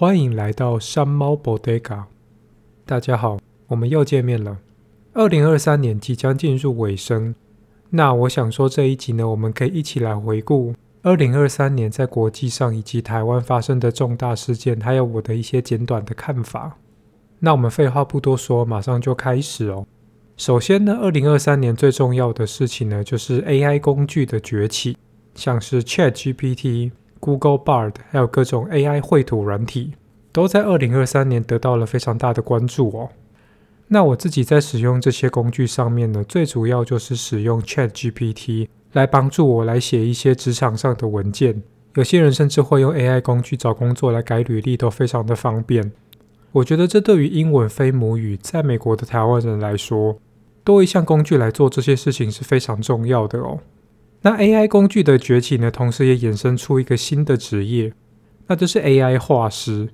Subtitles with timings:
[0.00, 2.04] 欢迎来到山猫 Bodega。
[2.86, 3.36] 大家好，
[3.66, 4.58] 我们又见面了。
[5.12, 7.34] 二零二三年即将进入尾声，
[7.90, 16.78] 那我想说这一集呢，我们可以一起来回顾二零二三年在国际上以及台湾发生的重大事件，还有我的一些简短的看法。
[17.40, 19.84] 那我们废话不多说，马上就开始哦。
[20.36, 24.96] 首先呢，二零二三年最重要的事情呢，就是 AI 工具的崛起，
[25.34, 29.92] 像是 ChatGPT、Google Bard，还有各种 AI 绘图软体，
[30.32, 33.10] 都在二零二三年得到了非常大的关注哦。
[33.88, 41.62] 那我自己在使用这些工具上面呢，最主要就是使用 ChatGPT 来帮助我来写一些职场上的文件。
[41.94, 45.90] 有些人甚至会用 AI 工具找工作来改履历，都非常的方便。
[46.52, 50.18] 我觉得这对于英文非母语在美国的台湾人来说，
[50.64, 53.58] 多一项工具来做这些事情是非常重要的哦。
[54.22, 57.92] 那 AI 工具的崛起呢，同时也衍生出一个新的职业，
[58.48, 59.88] 那就是 AI 画师。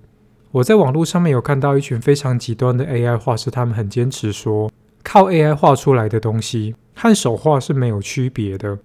[0.52, 4.70] 我在网络上面有看到一群非常极端的 AI 画师，他们很坚持说，
[5.02, 8.78] 靠 AI 画出来的东西和手画是没有区别的，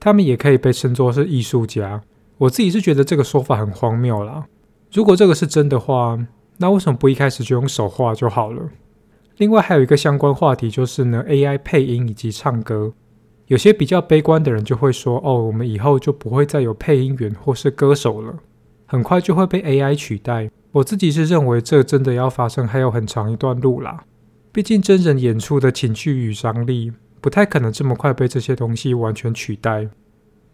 [0.00, 2.02] 他们也可以被称作是艺术家。
[2.38, 4.46] 我自己是觉得这个说法很荒谬啦。
[4.92, 6.18] 如果这个是真的话，
[6.56, 8.70] 那为什么不一开始就用手画就好了？
[9.36, 12.92] 另外还有一个相关话题，就是呢，AI 配音以及唱歌，
[13.50, 18.32] 有些比较悲观的人就会说，哦，我们以后就不会再有配音员或是歌手了，
[18.86, 20.48] 很快就会被 AI 取代。
[20.70, 24.04] 我自己是认为这真的要发生，还有很长一段路啦。
[24.52, 29.88] 毕竟真人演出的情绪与张力，不太可能这么快被这些东西完全取代。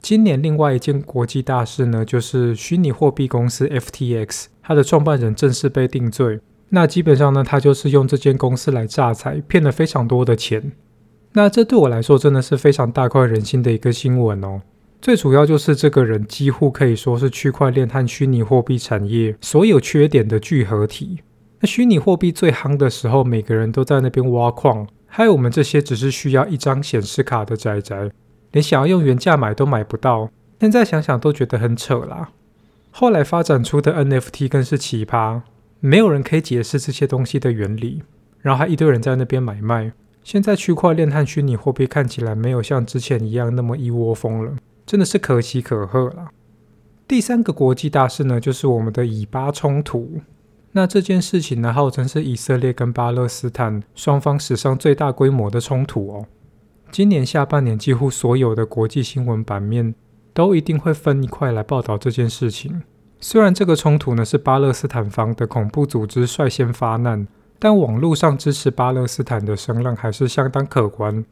[0.00, 6.40] 今年另外一件国际大事呢，就是虚拟货币公司 FTX，它的创办人正式被定罪。
[6.70, 10.72] 那基本上呢，他就是用这间公司来诈财，骗了非常多的钱。
[11.36, 14.62] 那这对我来说真的是非常大快人心的一个新闻哦。
[15.02, 21.18] 最主要就是这个人几乎可以说是区块链和虚拟货币产业所有缺点的聚合体。
[21.60, 28.10] 那虚拟货币最夯的时候，每个人都在那边挖矿，还有我们这些只是需要一张显示卡的宅宅，
[28.52, 30.30] 连想要用原价买都买不到。
[30.58, 32.30] 现在想想都觉得很扯啦。
[32.90, 35.42] 后来发展出的 NFT 更是奇葩。
[35.80, 38.00] 没有人可以解释这些东西的原理，
[38.40, 39.92] 然后还一堆人在那边买卖。
[40.26, 46.30] 现在区块链和虚拟货币看起来没有像之前一样那么一窝蜂了，真的是可喜可贺了。
[47.06, 50.20] 第三个国际大事呢，就是我们的以巴冲突。
[50.72, 56.26] 那这件事情呢，号称是以色列跟巴勒斯坦双方史上最大规模的冲突哦。
[56.90, 59.94] 今年下半年，几乎所有的国际新闻版面
[60.34, 62.82] 都一定会分一块来报道这件事情。
[63.20, 67.28] 虽然这个冲突呢是巴勒斯坦方的恐怖组织率先发难，
[67.58, 71.24] 但网络上支持巴勒斯坦的声浪还是相当可观。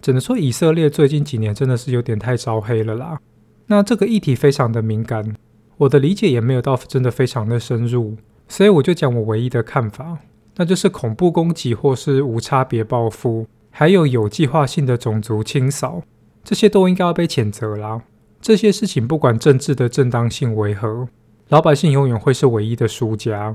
[0.00, 3.18] 只能说以色列最近几年真的是有点太招黑了啦。
[3.66, 5.36] 那这个议题非常的敏感，
[5.76, 8.16] 我的理解也没有到真的非常的深入，
[8.48, 10.18] 所以我就讲我唯一的看法，
[10.56, 16.02] 那就是恐怖攻击或是无差别报复，还有有计划性的种族清扫，
[16.42, 18.02] 这些都应该要被谴责啦。
[18.40, 21.08] 这些事情不管政治的正当性为何。
[21.48, 23.52] 老百姓永远会是唯一的输家。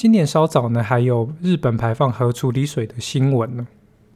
[0.00, 3.66] 今年稍早呢，还有日本排放核处理水的新闻呢。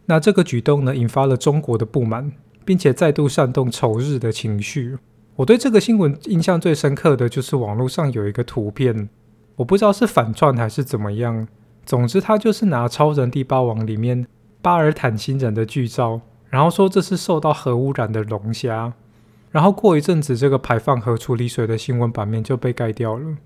[0.06, 2.32] 那这个举动呢，引发了中国的不满，
[2.64, 4.96] 并且再度煽动仇日的情绪。
[5.36, 9.10] 我对这个新闻印象最深刻的就是网络上有一个图片，
[9.56, 11.46] 我不知道是反串还是怎么样。
[11.84, 14.26] 总之，他就是拿《超人第八王》里面
[14.62, 18.94] 巴尔坦星人的剧照，然后说这是受到核污染的龙虾。
[19.50, 23.36] 然后过一阵子，这个排放核处理水的新闻版面就被盖掉了。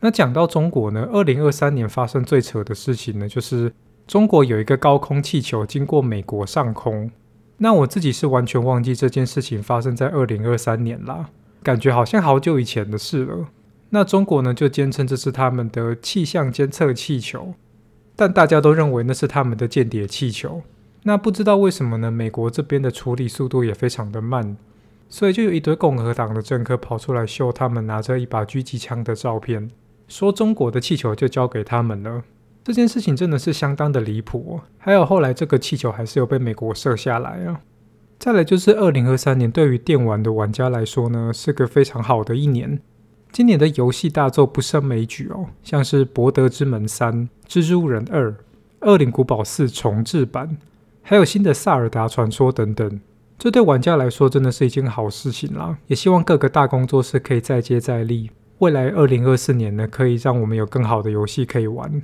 [0.00, 3.72] 那讲到中国呢，二零二三年发生最扯的事情呢，就是
[4.06, 7.10] 中国有一个高空气球经过美国上空。
[7.56, 11.30] 那我自己是完全忘记这件事情发生在二零二三年啦，
[11.62, 13.48] 感觉好像好久以前的事了。
[13.90, 17.54] 那中国呢，就坚称这是他们的气象监测气球，
[18.14, 20.62] 但大家都认为那是他们的间谍气球。
[21.02, 22.10] 那不知道为什么呢？
[22.10, 24.56] 美国这边的处理速度也非常的慢。
[25.08, 29.70] 所以就有一堆共和党的政客跑出来秀他们拿着一把狙击枪的照片，
[30.08, 32.24] 说中国的气球就交给他们了。
[32.64, 34.60] 这件事情真的是相当的离谱哦。
[34.78, 37.60] 还有后来这个气球还是有被美国射下来啊。
[38.18, 42.80] 再来就是二零二三年对于电玩的玩家来说呢，是个非常好的一年。
[43.30, 47.14] 今年的游戏大作不胜枚举哦，像是《博德之门三》、
[47.62, 48.30] 《蜘蛛人二》、
[48.80, 50.56] 《恶灵古堡四》重制版，
[51.02, 53.00] 还有新的《萨尔达传说》等等。
[53.38, 55.78] 这对玩家来说真的是一件好事情啦！
[55.86, 62.02] 也希望各个大工作室可以再接再厉，未来二零二四年呢，可以让我们有更好的游戏可以玩。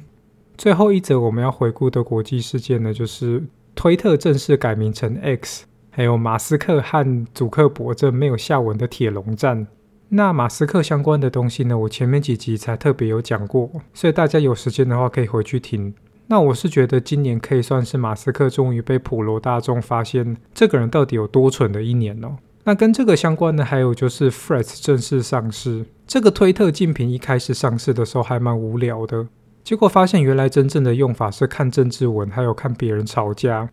[0.56, 3.42] 最后一则我们要回顾的国际事件呢，就是
[3.74, 9.66] 推特正式改名成 X，还有马斯克和祖克伯这没有下文的铁笼战。
[10.10, 15.92] 那马斯克相关的东西呢，我前面几集才特别有讲过，所以大家有时间的话可以回去听。
[16.28, 22.36] 那我是觉得今年可以算是马斯克终于被普罗大众发现这个人到底有多蠢的一年哦。
[22.62, 25.84] 那跟这个相关的还有就是 Threads 正式上市。
[26.06, 29.26] 这个推特竞品一开始上市的时候还蛮无聊的，
[29.62, 33.70] 结果发现原来真正的用法是看政治文，还有看别人吵架。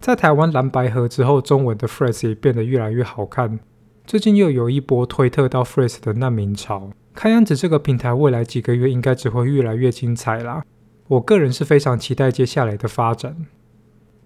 [0.00, 3.58] 在台湾蓝白合之后，中文的 phrase 也变得越来越好看。
[4.06, 10.64] 最近又有一波推特到 phrase 的难民潮，看样子这个平台未来几个月应该只会越来越精彩啦。
[11.08, 13.46] 我个人是非常期待接下来的发展。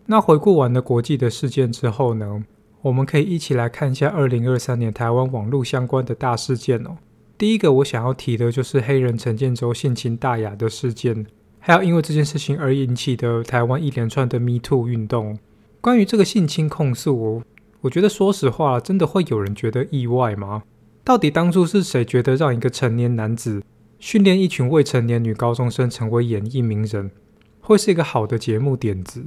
[0.07, 2.43] 那回顾完了国际的事件之后呢，
[2.83, 6.97] 我们可以一起来看一下二零二三年台湾网络相关的大事件哦。
[7.39, 11.25] 第一个我想要提的就是黑人陈建州性侵大雅的事件，
[11.61, 15.39] 还有因为这件事情而引起的台湾一连串的 Me Too 运动。
[15.81, 17.43] 关于这个性侵控诉，我
[17.83, 20.65] 我觉得说实话，真的会有人觉得意外吗？
[21.05, 23.63] 到底当初是谁觉得让一个成年男子
[24.01, 27.13] 训练一群未成年女高中生成为演艺名人，
[27.61, 29.25] 会是一个好的节目点子？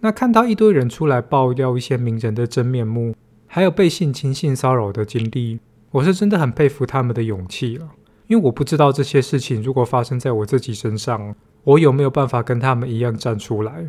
[0.00, 3.14] 那看到一堆人出来爆料一些名人的真面目，
[3.46, 5.60] 还有被性侵、性骚扰的经历，
[5.94, 7.88] 我是真的很佩服他们的勇气了。
[8.26, 13.86] 因为我不知道这些事情如果发生在我自己身上，我有没有办法跟他们一样站出来？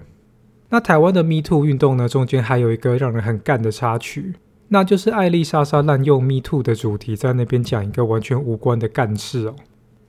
[0.69, 4.35] 那台湾的 Me Too 运动呢，中间还有一个让人很干的插曲。
[4.67, 9.55] 那就是艾莉莎莎滥用 Me Too 的主题，在那边讲一个完全无关的干事哦。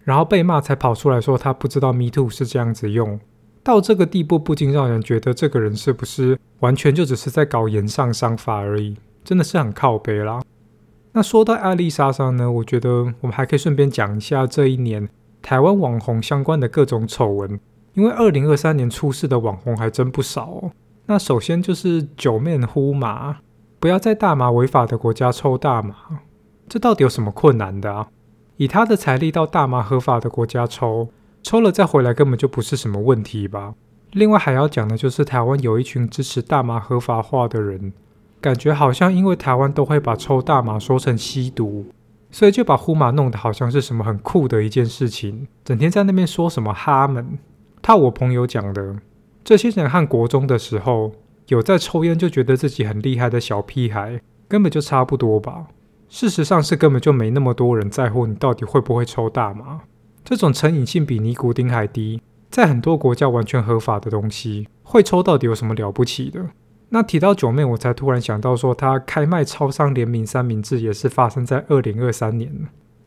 [0.05, 3.19] 然后被骂，才跑出来说他不知道 Me Too 是这样子用，
[3.63, 10.43] 到这个地步，不禁让人觉得这个人是不是完全就只是在搞言上商法而已，真的是很靠北啦。
[11.17, 12.91] 那说到艾莉莎莎呢，我觉得
[13.23, 15.09] 我们还可以顺便讲一下这一年
[15.41, 17.59] 台湾网红相关的各种丑闻，
[17.95, 20.73] 因为二零二三年出事的网红还真不少哦。
[21.07, 23.39] 那首先就是九面呼麻，
[23.81, 25.95] 不要在大麻违法的国家抽大麻，
[26.69, 28.09] 这到底有什么困难的啊？
[28.59, 31.09] 以他的财力到大麻合法的国家抽，
[31.43, 33.73] 抽了再回来根本就不是什么问题吧？
[34.13, 37.95] 另外还要讲的就是台湾有一群支持大麻合法化的人，
[38.41, 41.87] 感觉好像因为台湾都会把抽大麻说成吸毒，
[42.31, 47.39] 所以就把呼麻弄得好像是什么很酷的一件事情，整天在那边说什么哈门。
[47.83, 48.97] 套我朋友讲的，
[49.45, 51.13] 这些人和国中的时候
[51.49, 55.67] 有在抽烟就觉得自己很厉害的小屁孩，根本就差不多吧。
[56.09, 59.81] 事实上是根本就没那么多人在乎你到底会不会抽大麻，
[60.25, 66.45] 这种成瘾性比尼古丁还低，在很多国家完全合法的东西，会抽到底有什么了不起的？
[66.97, 72.51] 那提到九妹，我才突然想到说，她开卖超商联名三明治也是发生在二零二三年。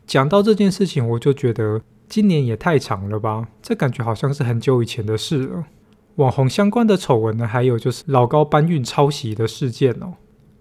[0.06, 5.64] 讲到这件事情，我就觉得今年也太长了吧，这感觉好像是很久以前的事了。
[6.14, 10.14] 网红相关的丑闻呢，还有就是老高搬运抄袭的事件哦。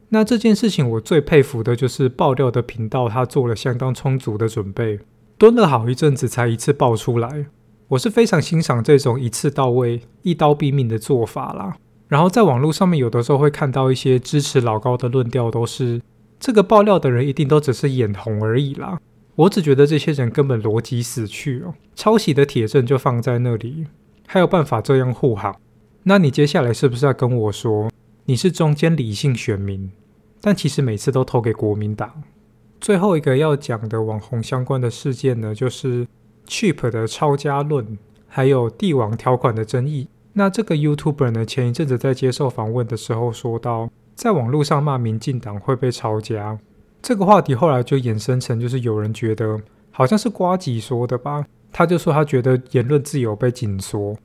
[0.09, 4.97] 那这件事情我最佩服的就是爆料的频道，他做了相当充足的准备，
[5.37, 7.45] 蹲了好一阵子才一次爆出来。
[7.89, 11.77] 我是非常欣赏这种一次到位、一刀毙命的做法啦。
[12.09, 16.01] 然后在网络上面，有的时候会看到一些支持老高的论调，都是
[16.39, 18.99] 这个爆料的人一定都只是眼红而已啦。
[19.35, 23.85] 我只觉得这些人根本逻辑死去哦，抄袭的铁证就放在那里，
[24.27, 25.55] 还有办法这样护航？
[26.03, 27.89] 那你接下来是不是要跟我说，
[28.25, 29.91] 你是中间理性选民？
[30.41, 32.23] 但其实每次都投给国民党。
[32.81, 36.07] 最后一个要讲的网红相关的事件呢，就是
[36.47, 37.97] Cheap 的抄家论，
[38.27, 40.07] 还有帝王条款的争议。
[40.33, 46.57] 那这个 YouTuber 呢，前一阵子在接受访问的时候说到，在网络上骂民进党会被抄家。
[47.01, 49.59] 这个话题后来就衍生成，就是有人觉得
[49.91, 54.15] 好像是瓜吉说的吧，他就说他觉得言论自由被紧缩，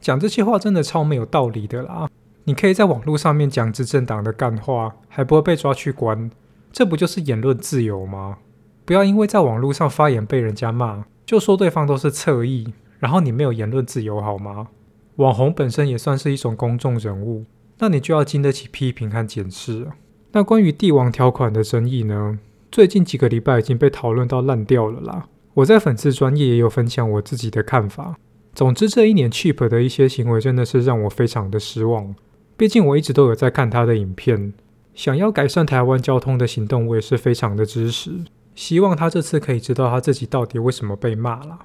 [0.00, 2.08] 讲这些话真的超没有道理的啦。
[2.44, 6.30] 你可以在网络上面讲执政党的干话，还不会被抓去关，
[6.72, 8.36] 这不就是言论自由吗？
[8.84, 14.68] 不要因为在网络上发言被人家骂，就说对方都是侧翼，然后你没有言论自由好吗？
[15.16, 17.44] 网红本身也算是一种公众人物，
[17.78, 19.86] 那你就要经得起批评和检视。
[20.32, 22.38] 那关于帝王条款的争议呢？
[22.72, 25.28] 最近几个礼拜已经被讨论到烂掉了啦。
[25.54, 28.16] 我在粉丝专业也有分享我自己的看法。
[28.52, 32.12] 总之，这一年 Cheap 的一些行为真的是让我非常的失望。
[32.56, 34.52] 毕竟我一直都有在看他的影片，
[34.94, 38.24] 想要改善台湾交通的行动，我也是非常的支持。
[38.56, 41.60] 希望他这次可以知道他自己到底为什么被骂了。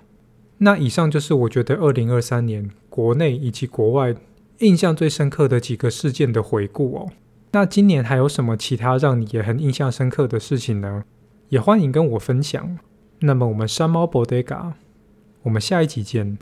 [0.59, 4.15] 那以上就是我觉得二零二三年国内以及国外
[4.59, 7.09] 印象最深刻的几个事件的回顾哦。
[7.51, 11.03] 那今年还有什么其他让你也很印象深刻的事情呢？
[11.49, 12.77] 也欢迎跟我分享。
[13.19, 14.73] 那么我们山猫 Bodega，
[15.43, 16.37] 我们下一集见。